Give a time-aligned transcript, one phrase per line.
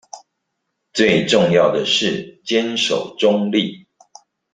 [0.93, 3.85] 最重要的是堅守中立